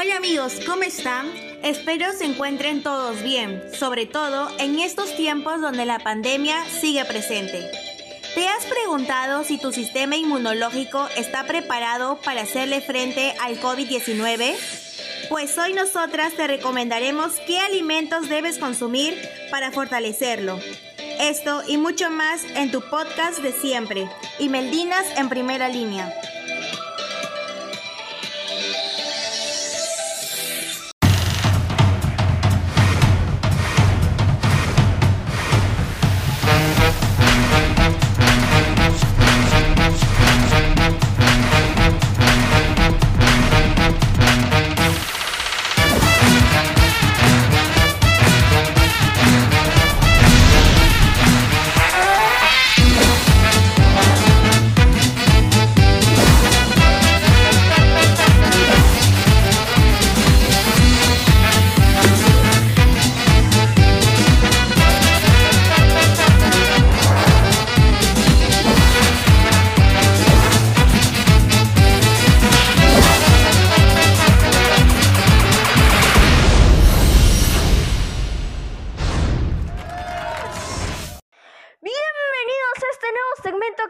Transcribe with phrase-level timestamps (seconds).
[0.00, 1.26] Hola amigos, ¿cómo están?
[1.64, 7.68] Espero se encuentren todos bien, sobre todo en estos tiempos donde la pandemia sigue presente.
[8.32, 14.54] ¿Te has preguntado si tu sistema inmunológico está preparado para hacerle frente al COVID-19?
[15.30, 19.20] Pues hoy nosotras te recomendaremos qué alimentos debes consumir
[19.50, 20.60] para fortalecerlo.
[21.18, 24.08] Esto y mucho más en tu podcast de siempre,
[24.38, 26.14] y Meldinas en primera línea.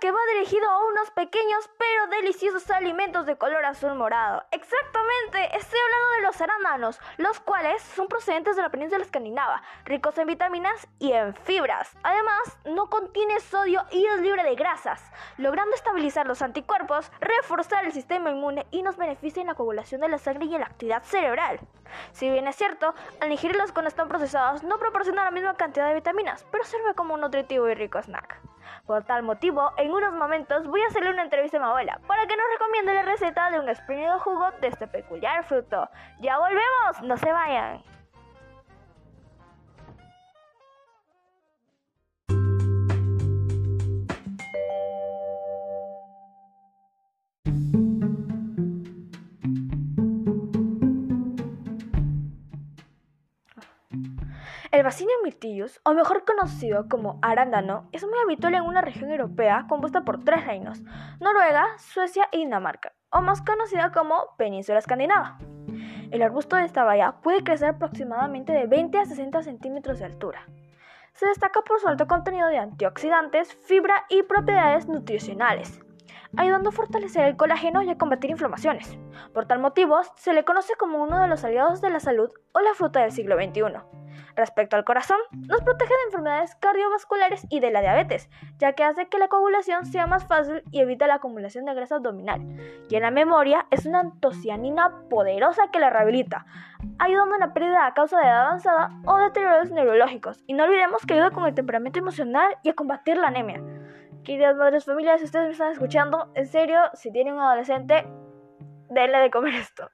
[0.00, 4.44] Que va dirigido a unos pequeños pero deliciosos alimentos de color azul morado.
[4.52, 10.16] Exactamente, estoy hablando de los arándanos, los cuales son procedentes de la península escandinava, ricos
[10.18, 11.90] en vitaminas y en fibras.
[12.02, 15.02] Además, no contiene sodio y es libre de grasas,
[15.38, 20.08] logrando estabilizar los anticuerpos, reforzar el sistema inmune y nos beneficia en la coagulación de
[20.08, 21.58] la sangre y en la actividad cerebral.
[22.12, 25.94] Si bien es cierto, al ingerirlos cuando están procesados no proporciona la misma cantidad de
[25.94, 28.53] vitaminas, pero sirve como un nutritivo y rico snack.
[28.86, 32.26] Por tal motivo, en unos momentos voy a hacerle una entrevista a mi abuela para
[32.26, 35.88] que nos recomiende la receta de un exprimido jugo de este peculiar fruto.
[36.20, 37.02] ¡Ya volvemos!
[37.02, 37.93] ¡No se vayan!
[54.84, 59.64] El Vaccinium myrtillus, o mejor conocido como arándano, es muy habitual en una región europea
[59.66, 60.82] compuesta por tres reinos,
[61.20, 65.38] Noruega, Suecia y Dinamarca, o más conocida como Península Escandinava.
[66.10, 70.46] El arbusto de esta bahía puede crecer aproximadamente de 20 a 60 centímetros de altura.
[71.14, 75.80] Se destaca por su alto contenido de antioxidantes, fibra y propiedades nutricionales,
[76.36, 78.98] ayudando a fortalecer el colágeno y a combatir inflamaciones.
[79.32, 82.60] Por tal motivo, se le conoce como uno de los aliados de la salud o
[82.60, 84.03] la fruta del siglo XXI.
[84.36, 88.28] Respecto al corazón, nos protege de enfermedades cardiovasculares y de la diabetes,
[88.58, 91.96] ya que hace que la coagulación sea más fácil y evita la acumulación de grasa
[91.96, 92.40] abdominal.
[92.88, 96.46] Y en la memoria es una antocianina poderosa que la rehabilita,
[96.98, 100.42] ayudando en la pérdida a causa de edad avanzada o deterioros neurológicos.
[100.46, 103.62] Y no olvidemos que ayuda con el temperamento emocional y a combatir la anemia.
[104.24, 108.06] Queridas madres familias, si ustedes me están escuchando, en serio, si tienen un adolescente,
[108.88, 109.90] denle de comer esto.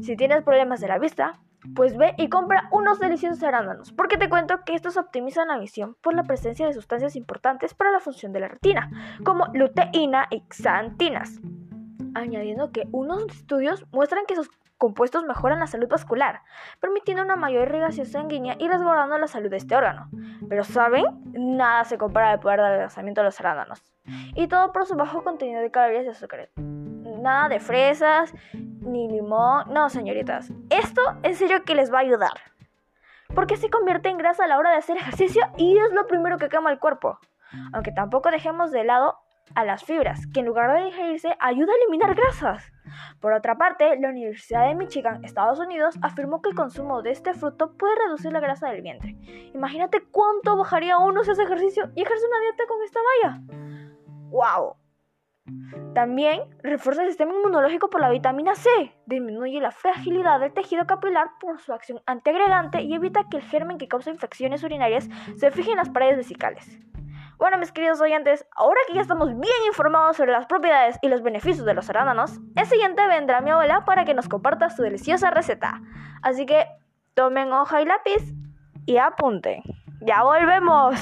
[0.00, 1.40] Si tienes problemas de la vista,
[1.74, 5.96] pues ve y compra unos deliciosos arándanos, porque te cuento que estos optimizan la visión
[6.02, 8.90] por la presencia de sustancias importantes para la función de la retina,
[9.24, 11.40] como luteína y xantinas.
[12.14, 14.48] Añadiendo que unos estudios muestran que sus
[14.78, 16.42] compuestos mejoran la salud vascular,
[16.80, 20.10] permitiendo una mayor irrigación sanguínea y resguardando la salud de este órgano.
[20.48, 21.04] Pero ¿saben?
[21.32, 23.82] Nada se compara al poder del lanzamiento de los arándanos.
[24.34, 26.50] Y todo por su bajo contenido de calorías y azúcar.
[27.24, 29.72] Nada de fresas, ni limón.
[29.72, 30.52] No, señoritas.
[30.68, 32.34] Esto en serio que les va a ayudar.
[33.34, 36.36] Porque se convierte en grasa a la hora de hacer ejercicio y es lo primero
[36.36, 37.18] que quema el cuerpo.
[37.72, 39.16] Aunque tampoco dejemos de lado
[39.54, 42.70] a las fibras, que en lugar de digerirse ayuda a eliminar grasas.
[43.20, 47.32] Por otra parte, la Universidad de Michigan, Estados Unidos, afirmó que el consumo de este
[47.32, 49.16] fruto puede reducir la grasa del vientre.
[49.54, 53.40] Imagínate cuánto bajaría uno si hace ejercicio y ejerce una dieta con esta valla.
[54.28, 54.83] ¡Wow!
[55.94, 58.68] También refuerza el sistema inmunológico por la vitamina C,
[59.06, 63.78] disminuye la fragilidad del tejido capilar por su acción antiagregante y evita que el germen
[63.78, 66.80] que causa infecciones urinarias se fije en las paredes vesicales.
[67.38, 71.22] Bueno, mis queridos oyentes, ahora que ya estamos bien informados sobre las propiedades y los
[71.22, 75.30] beneficios de los arándanos, el siguiente vendrá mi abuela para que nos comparta su deliciosa
[75.30, 75.80] receta.
[76.22, 76.66] Así que
[77.14, 78.34] tomen hoja y lápiz
[78.86, 79.62] y apunten.
[80.00, 80.94] ¡Ya volvemos!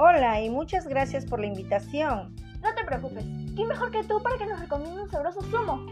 [0.00, 2.32] Hola y muchas gracias por la invitación.
[2.62, 3.24] No te preocupes,
[3.56, 5.86] ¿quién mejor que tú para que nos recomiende un sabroso zumo?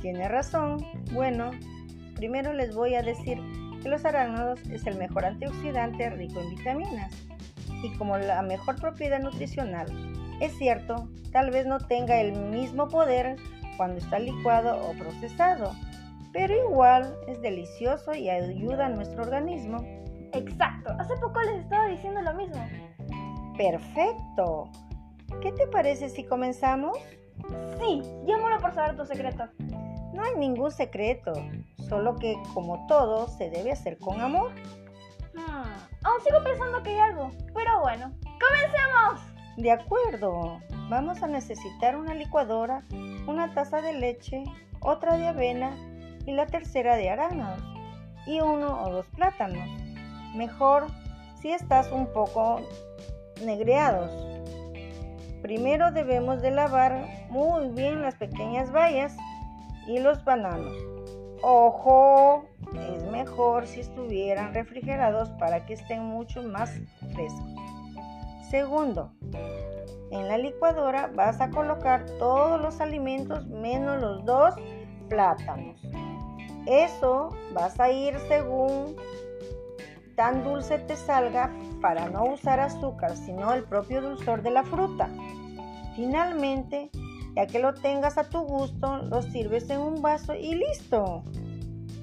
[0.00, 0.78] Tiene razón.
[1.12, 1.50] Bueno,
[2.16, 3.38] primero les voy a decir
[3.82, 7.12] que los arándanos es el mejor antioxidante rico en vitaminas
[7.82, 9.88] y como la mejor propiedad nutricional.
[10.40, 13.36] Es cierto, tal vez no tenga el mismo poder
[13.76, 15.72] cuando está licuado o procesado,
[16.32, 19.84] pero igual es delicioso y ayuda a nuestro organismo.
[20.32, 22.66] Exacto, hace poco les estaba diciendo lo mismo.
[23.56, 24.68] Perfecto.
[25.40, 26.98] ¿Qué te parece si comenzamos?
[27.78, 29.48] Sí, llámalo por saber tu secreto.
[30.12, 31.32] No hay ningún secreto,
[31.88, 34.52] solo que como todo se debe hacer con amor.
[35.34, 39.20] Hmm, aún sigo pensando que hay algo, pero bueno, comencemos.
[39.56, 42.84] De acuerdo, vamos a necesitar una licuadora,
[43.26, 44.44] una taza de leche,
[44.80, 45.76] otra de avena
[46.26, 47.62] y la tercera de arándanos
[48.26, 49.68] y uno o dos plátanos.
[50.34, 50.86] Mejor
[51.40, 52.60] si estás un poco
[53.42, 54.10] negreados.
[55.42, 59.16] Primero debemos de lavar muy bien las pequeñas bayas
[59.86, 60.74] y los bananos.
[61.42, 66.70] Ojo, es mejor si estuvieran refrigerados para que estén mucho más
[67.12, 67.54] frescos.
[68.48, 69.12] Segundo,
[70.10, 74.54] en la licuadora vas a colocar todos los alimentos menos los dos
[75.08, 75.80] plátanos.
[76.66, 78.96] Eso vas a ir según
[80.14, 81.50] tan dulce te salga
[81.80, 85.08] para no usar azúcar, sino el propio dulzor de la fruta.
[85.96, 86.90] Finalmente,
[87.36, 91.24] ya que lo tengas a tu gusto, lo sirves en un vaso y listo.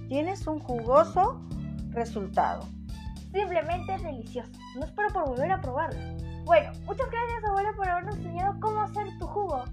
[0.07, 1.41] Tienes un jugoso
[1.89, 2.67] resultado.
[3.31, 4.51] Simplemente delicioso.
[4.75, 5.99] No espero por volver a probarlo.
[6.43, 9.63] Bueno, muchas gracias abuela por habernos enseñado cómo hacer tu jugo.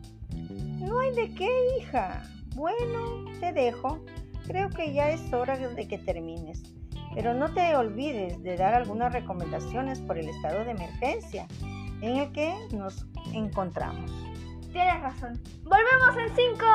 [0.79, 1.49] No hay de qué,
[1.79, 2.23] hija.
[2.55, 3.99] Bueno, te dejo.
[4.47, 6.63] Creo que ya es hora de que termines.
[7.15, 11.47] Pero no te olvides de dar algunas recomendaciones por el estado de emergencia
[12.01, 14.11] en el que nos encontramos.
[14.73, 15.41] Tienes razón.
[15.65, 16.67] ¡Volvemos en 5!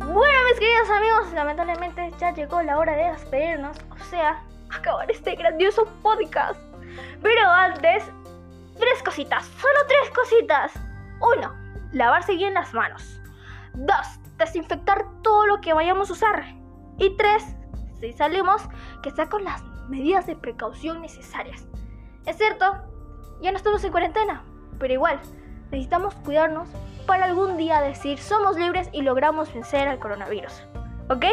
[0.00, 5.34] Bueno, mis queridos amigos, lamentablemente ya llegó la hora de despedirnos, o sea, acabar este
[5.34, 6.60] grandioso podcast.
[7.22, 8.04] Pero antes,
[8.78, 10.72] tres cositas, solo tres cositas.
[11.36, 11.54] Uno,
[11.92, 13.20] lavarse bien las manos.
[13.74, 14.06] Dos,
[14.36, 16.44] desinfectar todo lo que vayamos a usar.
[16.98, 17.44] Y tres,
[18.00, 18.62] si salimos,
[19.02, 21.66] que sea con las medidas de precaución necesarias.
[22.26, 22.76] Es cierto,
[23.40, 24.42] ya no estamos en cuarentena,
[24.78, 25.18] pero igual,
[25.70, 26.68] necesitamos cuidarnos
[27.06, 30.64] para algún día decir somos libres y logramos vencer al coronavirus.
[31.08, 31.24] ¿Ok?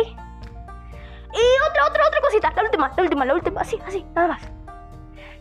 [1.36, 4.42] Y otra, otra, otra cosita, la última, la última, la última, así, así, nada más.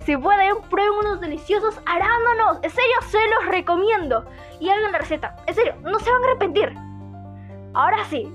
[0.04, 2.58] Si pueden, prueben unos deliciosos arándanos.
[2.62, 4.26] En serio, se los recomiendo.
[4.60, 5.36] Y hagan la receta.
[5.46, 6.74] En serio, no se van a arrepentir.
[7.72, 8.30] Ahora sí,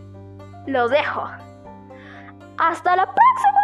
[0.65, 1.29] los dejo.
[2.57, 3.58] Hasta la próxima.